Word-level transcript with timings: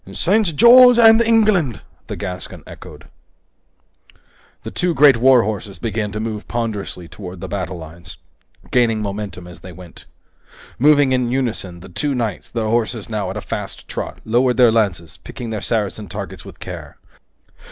"St. 0.11 0.55
George 0.55 0.97
and 0.97 1.21
England!" 1.21 1.81
the 2.07 2.15
Gascon 2.15 2.63
echoed. 2.65 3.05
Two 4.73 4.95
great 4.95 5.17
war 5.17 5.43
horses 5.43 5.77
began 5.77 6.11
to 6.11 6.19
move 6.19 6.47
ponderously 6.47 7.03
forward 7.03 7.11
toward 7.11 7.41
the 7.41 7.47
battle 7.47 7.77
lines, 7.77 8.17
gaining 8.71 9.03
momentum 9.03 9.45
as 9.45 9.59
they 9.59 9.71
went. 9.71 10.05
Moving 10.79 11.11
in 11.11 11.29
unison, 11.29 11.81
the 11.81 11.89
two 11.89 12.15
knights, 12.15 12.49
their 12.49 12.65
horses 12.65 13.09
now 13.09 13.29
at 13.29 13.37
a 13.37 13.41
fast 13.41 13.87
trot, 13.87 14.19
lowered 14.25 14.57
their 14.57 14.71
lances, 14.71 15.17
picking 15.17 15.51
their 15.51 15.61
Saracen 15.61 16.07
targets 16.09 16.43
with 16.43 16.59
care. 16.59 16.97